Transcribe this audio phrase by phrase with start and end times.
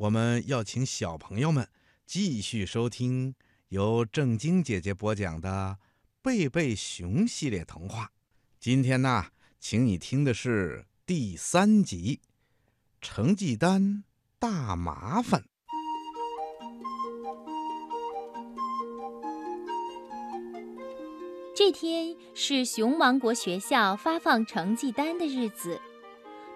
[0.00, 1.68] 我们要请小朋友们
[2.06, 3.34] 继续收听
[3.68, 5.76] 由正晶姐姐播讲的
[6.22, 8.10] 《贝贝熊》系列童话。
[8.58, 9.26] 今天呢，
[9.58, 12.20] 请你听的是第三集
[13.02, 14.04] 《成绩单
[14.38, 15.42] 大麻烦》。
[21.54, 25.78] 这天是熊王国学校发放成绩单的日子。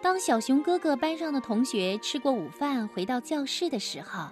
[0.04, 4.28] 当小熊哥哥班上的同学吃过午饭回到教室的时候，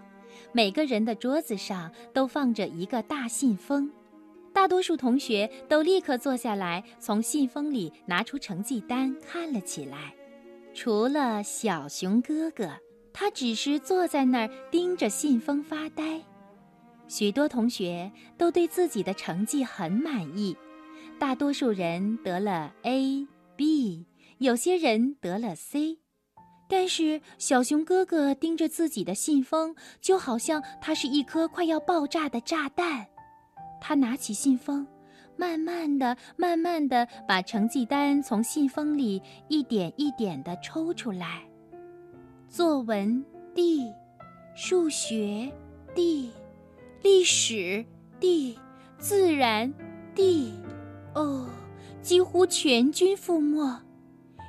[0.53, 3.91] 每个人的桌子上都放着一个大信封。
[4.53, 10.15] 大多数同学都立刻坐下来，从信封里拿出成绩单看了起来。
[10.75, 12.69] 除了小熊哥哥，
[13.11, 16.21] 他只是坐在那儿盯着信封发呆。
[17.09, 20.55] 许多同学都对自己的成绩很满意，
[21.19, 24.05] 大多数人得了 A、B，
[24.43, 25.99] 有些人得了 C。
[26.69, 33.07] 但是小熊哥哥盯着自己的信封，就好像它是一颗快要爆炸的炸弹。
[33.81, 34.87] 他拿起信封，
[35.37, 41.43] 慢慢的、慢慢的把成绩单从信封里一点一点的抽出来。
[42.49, 43.25] 作文
[43.55, 43.93] D，
[44.55, 45.53] 数学
[45.95, 46.31] D。
[47.03, 47.85] 历史
[48.21, 48.57] D，
[48.97, 49.75] 自然
[50.15, 50.55] D，
[51.17, 51.49] 哦，
[52.01, 53.83] 几乎全军覆没。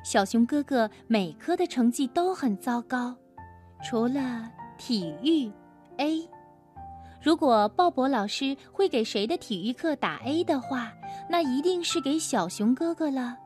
[0.03, 3.15] 小熊哥哥每科的成绩都很糟糕，
[3.81, 5.49] 除了体育
[5.97, 6.27] A。
[7.21, 10.91] 如果鲍勃老师会给谁的体育课打 A 的话，
[11.29, 13.37] 那一定是给小熊哥哥了，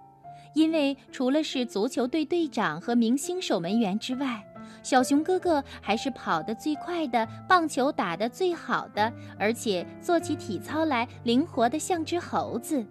[0.56, 4.44] 因为除了是足球队队长和明星守门员之外。
[4.82, 12.84] 小熊哥哥还是跑得最快的，棒球打得最好的，而且做起体操来灵活得像只猴子。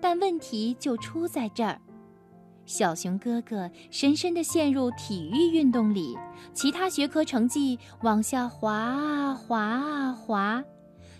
[0.00, 1.78] 但问题就出在这儿，
[2.66, 6.16] 小熊哥哥深深地陷入体育运动里，
[6.52, 10.64] 其他学科成绩往下滑啊滑啊滑。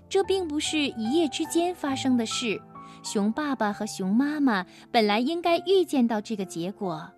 [0.09, 2.61] 这并不是一夜之间发生的事，
[3.03, 7.11] 熊爸爸和熊妈妈本来应该预见到这个结果。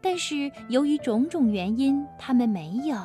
[0.00, 2.96] 但是由于种种原因，他们没有。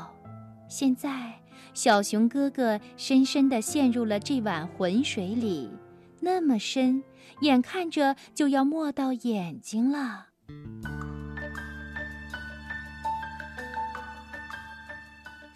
[0.68, 1.34] 现在，
[1.74, 5.72] 小熊哥哥深深地陷入了这碗浑水里，
[6.20, 7.04] 那么深，
[7.42, 10.27] 眼看着就要没到眼睛了。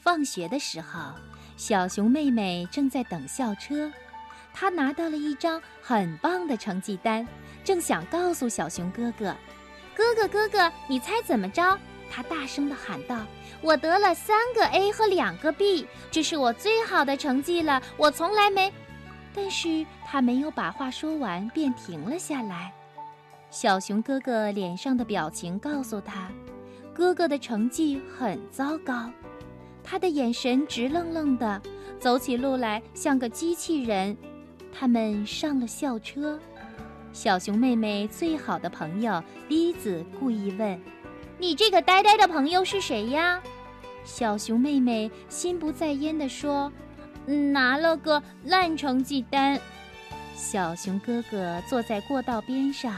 [0.03, 1.13] 放学的时候，
[1.56, 3.90] 小熊妹妹正在等校车，
[4.53, 7.25] 她拿到了一张很棒的成绩单，
[7.63, 9.35] 正想告诉小熊哥哥。
[9.96, 11.79] 哥哥，哥哥，你猜怎么着？
[12.09, 13.25] 他大声地喊道
[13.62, 17.81] ：“我得了三个 A 和两个 B，这是我最好的成绩了。
[17.96, 18.73] 我从来没……”
[19.34, 22.73] 但是他没有把话说完，便停了下来。
[23.51, 26.31] 小熊哥哥脸上的表情告诉他，
[26.94, 29.12] 哥哥的成绩很糟糕。
[29.84, 31.61] 他的眼神直愣愣的，
[32.00, 34.16] 走起路来像个机器人。
[34.73, 36.40] 他们上了校车。
[37.11, 40.79] 小熊妹妹最好的朋友栗子故意问
[41.38, 43.41] ：“你这个呆呆的朋友是谁呀？”
[44.06, 46.72] 小熊妹妹心不在焉地说
[47.51, 49.59] ：“拿了个烂成绩单。”
[50.34, 52.94] 小熊哥哥坐在过道边上，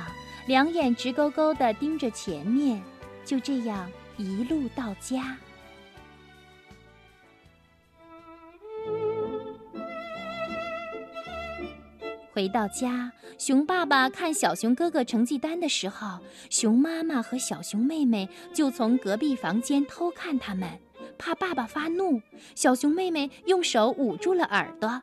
[0.45, 2.81] 两眼直勾勾地盯着前面，
[3.23, 5.37] 就这样一路到家。
[12.33, 20.67] 回到家，熊爸爸看小熊哥哥成绩单的时候，熊妈妈和小熊妹妹就从隔壁房间偷看他们，
[21.17, 22.21] 怕爸爸发怒。
[22.55, 25.01] 小熊妹妹用手捂住了耳朵。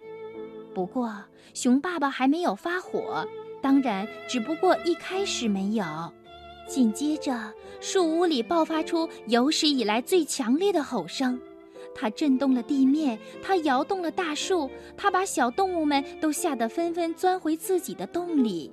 [0.74, 1.24] 不过，
[1.54, 3.26] 熊爸爸还没有发火，
[3.62, 5.84] 当然，只不过一开始没有。
[6.66, 11.40] 紧接着，树屋里爆发出有史以来最强烈的吼声。
[11.94, 18.72] 它震动了地面，它摇动了大树，它把小动物们都吓得纷纷钻回自己的洞里。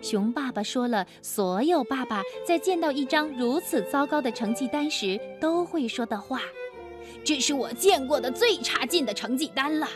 [0.00, 6.40] 熊爸爸说了所有爸爸在见到一张如此糟糕的成绩单时都会说的话
[7.24, 9.88] ：“这是我见过的最差劲的成绩单了，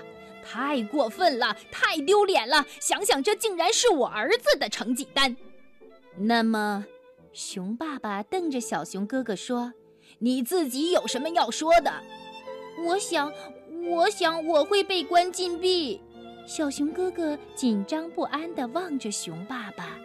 [0.53, 2.67] 太过分了，太丢脸了！
[2.79, 5.35] 想想这竟然是我儿子的成绩单。”
[6.19, 6.85] 那么，
[7.33, 9.73] 熊爸爸瞪着小熊哥哥说
[10.21, 11.91] ：“你自己有什么要说的？”
[12.85, 13.33] 我想，
[13.89, 15.99] 我想我会被关禁闭。
[16.47, 19.99] 小熊哥哥紧张不安地望着熊爸爸。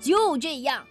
[0.00, 0.86] 就这样，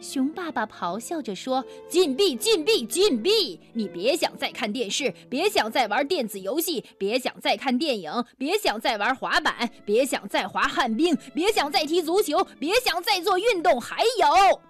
[0.00, 3.60] 熊爸爸咆哮着说：“禁闭，禁闭，禁闭！
[3.74, 13.78] 你别想再看电视，别想再玩电子游戏，别想再看电影，别想再玩滑板，别想再滑旱冰，别想再踢足球，别想再做运动。
[13.78, 14.60] 还有……”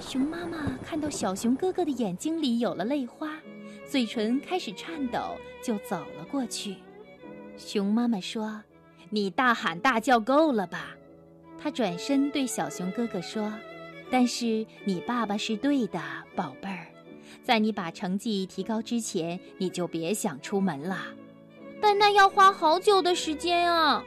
[0.00, 3.30] 熊妈妈看到小熊哥哥的眼睛里有了泪花。
[3.86, 6.76] 嘴唇开始颤抖，就走了过去。
[7.56, 8.62] 熊妈妈说
[9.10, 10.96] ：“你大喊大叫够了吧？”
[11.62, 13.52] 他转身对小熊哥哥说
[14.10, 16.00] ：“但是你爸爸是对的，
[16.34, 16.88] 宝贝儿，
[17.44, 21.06] 在你把成绩提高之前，你就别想出门了。
[21.80, 24.04] 但那要花好久的时间啊！”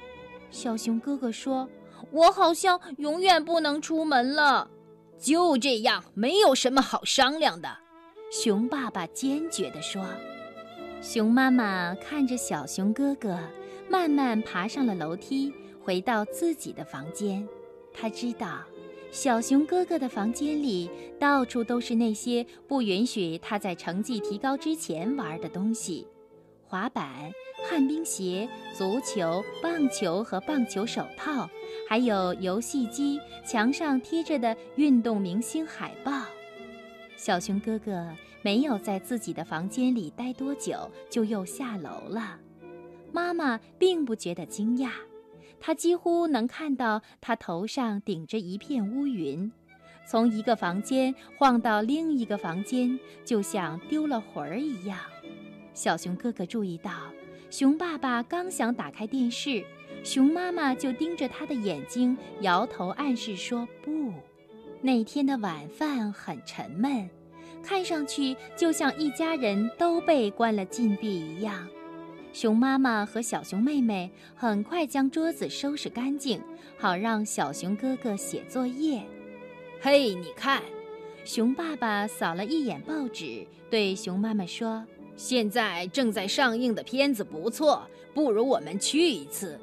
[0.51, 1.69] 小熊哥哥说
[2.11, 4.69] ：“我好像永远不能出门了。”
[5.17, 7.77] 就这样，没有什么好商量的。”
[8.29, 10.05] 熊爸爸坚决地说。
[11.01, 13.39] 熊妈妈看着小熊哥哥
[13.87, 15.53] 慢慢爬上了楼梯，
[15.85, 17.47] 回到自己的房间。
[17.93, 18.63] 他知道，
[19.11, 20.89] 小熊哥哥的房间里
[21.19, 26.07] 到处都是那些不允许他在成绩提高之前玩的东西：
[26.65, 27.31] 滑板、
[27.69, 31.47] 旱冰鞋、足球、棒球和棒球手套，
[31.87, 36.11] 还有游戏机，墙上贴着的运动明星海报。
[37.15, 38.09] 小熊哥哥。
[38.41, 42.39] 没有在自己的房间里待多久，就又下楼了。
[43.11, 44.91] 妈妈并不觉得惊讶，
[45.59, 49.51] 他几乎能看到他头上顶着一片乌云，
[50.07, 54.97] 从一个房间晃到另一个房间，就像丢了魂儿一样。
[55.73, 56.91] 小熊哥哥注意到，
[57.49, 59.63] 熊爸爸刚想打开电视，
[60.03, 64.13] 熊妈妈就盯着他的眼睛，摇头暗示说不。
[64.81, 67.09] 那天的晚饭很沉闷。
[67.63, 71.67] 看上去就像一家人都被关了禁闭一样。
[72.35, 76.41] 熊妈妈和小熊妹妹很快将桌子收拾干净，
[76.77, 79.01] 好让小熊哥哥写作业。
[79.79, 80.61] 嘿，你看，
[81.23, 84.85] 熊爸爸扫了一眼报纸，对熊妈妈说
[85.15, 87.81] ：“现在正在上映的片子不错，
[88.13, 89.57] 不如我们去一次。”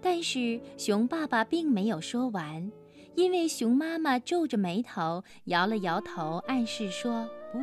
[0.00, 2.70] 但是熊爸爸并没有说完。
[3.16, 7.58] 因为熊妈妈皱着眉头，摇了摇头，暗示说：“不，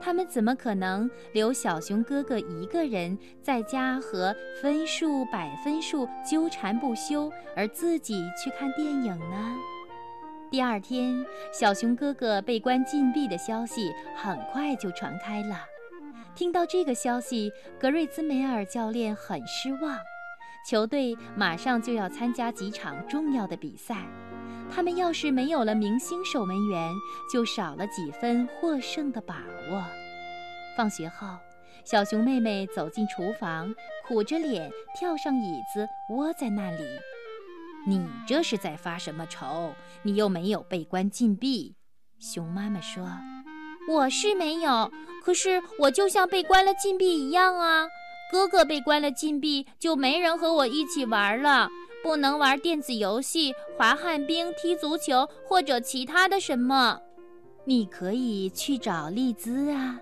[0.00, 9.56] 他们怎么可能留小熊哥哥一个人在家和分数、百分数纠缠不休，而自己去看电影呢？”
[10.50, 15.58] 第二天，小熊哥哥被关禁闭的消息很快就传开了。
[16.34, 19.98] 听到这个消息，格瑞兹梅尔教练很失望。
[20.66, 24.06] 球队马上就要参加几场重要的比赛。
[24.74, 26.92] 他们要是没有了明星守门员，
[27.32, 29.84] 就少了几分获胜的把握。
[30.76, 31.26] 放学后，
[31.84, 33.74] 小熊妹妹走进厨房，
[34.06, 36.84] 苦着脸跳上椅子，窝在那里。
[37.86, 39.74] 你这是在发什么愁？
[40.02, 41.74] 你又没有被关禁闭。
[42.20, 43.08] 熊妈妈说
[43.88, 44.92] ：“我是没有，
[45.24, 47.86] 可是我就像被关了禁闭一样啊。
[48.30, 51.68] 哥哥被关了禁闭，就没人和我一起玩了。”
[52.02, 57.00] 不能玩电子游戏、滑旱冰、踢足球或者其他的什么。
[57.64, 60.00] 你可以去找丽兹啊，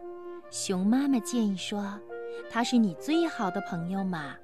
[0.50, 1.98] 熊妈妈建议说，
[2.48, 4.34] 她是你最好的朋友嘛。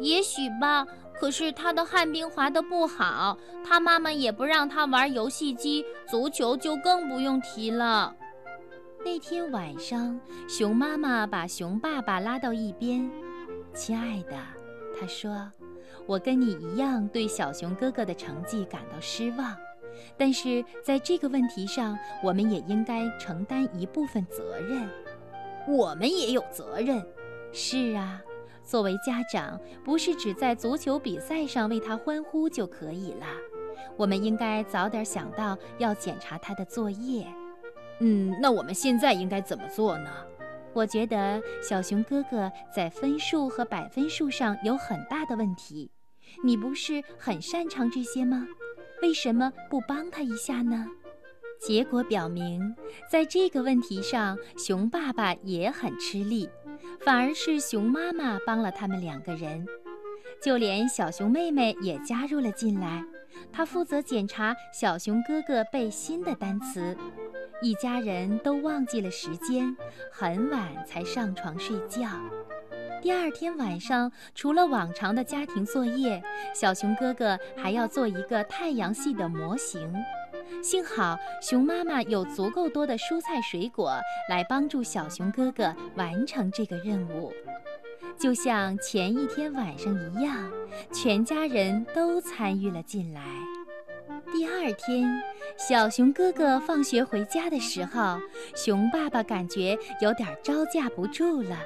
[0.00, 0.86] 也许吧，
[1.18, 8.14] 可是她的旱冰滑得不好，她妈妈也不让她玩游戏机，足球就更不用提了。
[9.02, 13.10] 那天晚上，熊妈妈把熊爸爸拉到一边，
[13.72, 14.36] 亲爱的，
[15.00, 15.50] 她说。
[16.06, 19.56] 我跟你一样对小熊哥哥的成绩感到失望，
[20.16, 24.88] 但是在这个问题上，我们也应该承担一部分责任。
[25.68, 27.04] 我们也有责任。
[27.52, 28.22] 是啊，
[28.62, 33.26] 作为家长，不是只在足球比赛上为他欢呼就可以了。
[33.96, 37.26] 我们应该早点想到要检查他的作业。
[37.98, 40.10] 嗯，那我们现在应该怎么做呢？
[40.72, 45.90] 我觉得小熊哥哥在分数和百分数上有很大的问题。
[46.42, 48.46] 你不是很擅长这些吗？
[49.02, 50.86] 为什么不帮他一下呢？
[51.60, 52.74] 结果表明，
[53.10, 56.48] 在这个问题上，熊爸爸也很吃力，
[57.00, 59.66] 反而是熊妈妈帮了他们两个人。
[60.42, 63.02] 就连小熊妹妹也加入了进来，
[63.50, 66.96] 她负责检查小熊哥哥背新的单词。
[67.62, 69.74] 一家人都忘记了时间，
[70.12, 72.06] 很晚才上床睡觉。
[73.06, 76.20] 第二天晚上，除了往常的家庭作业，
[76.52, 79.94] 小熊哥哥还要做一个太阳系的模型。
[80.60, 83.96] 幸好熊妈妈有足够多的蔬菜水果
[84.28, 87.32] 来帮助小熊哥哥完成这个任务，
[88.18, 90.50] 就像前一天晚上一样，
[90.92, 93.22] 全家人都参与了进来。
[94.32, 95.22] 第二天，
[95.56, 98.18] 小熊哥哥放学回家的时候，
[98.56, 101.56] 熊爸爸感觉有点招架不住了。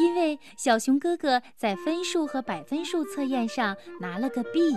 [0.00, 4.74] 因为小熊哥哥在分数和百分数测验上拿了个 B，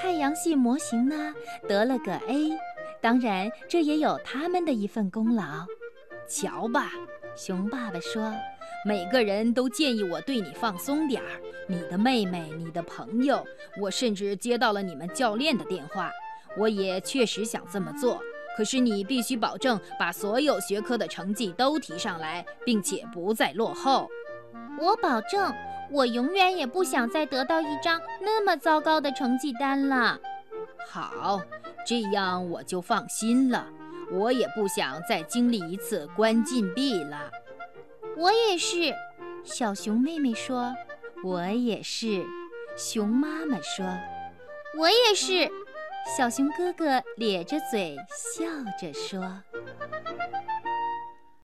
[0.00, 1.34] 太阳系模型呢
[1.68, 2.52] 得了个 A，
[3.00, 5.66] 当然这也有他们的一份功劳。
[6.28, 6.92] 瞧吧，
[7.36, 8.32] 熊爸爸说
[8.86, 13.44] ：“每个人都建议我对你放松点儿，你的妹妹，你的朋友，
[13.80, 16.08] 我甚至接到了你们教练的电话。
[16.56, 18.22] 我也确实想这么做，
[18.56, 24.08] 可是你必须保证把所有学科的成绩都提上来，并且不再落后。”
[24.78, 25.54] 我保证，
[25.90, 30.18] 我永远也不想再得到一张那么糟糕的成绩单了。
[30.88, 31.40] 好，
[31.86, 33.66] 这样我就放心了。
[34.10, 37.30] 我也不想再经历一次关禁闭了。
[38.16, 38.94] 我也是，
[39.44, 40.74] 小熊妹妹说。
[41.24, 42.26] 我也是，
[42.76, 43.86] 熊妈妈说。
[44.76, 45.50] 我也是，
[46.16, 47.96] 小熊哥哥咧着嘴
[48.34, 48.44] 笑
[48.78, 49.20] 着说。